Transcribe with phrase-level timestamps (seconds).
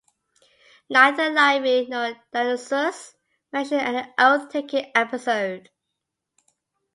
[0.89, 3.13] Neither Livy nor Dionysius
[3.53, 5.69] mention any oath taking episode.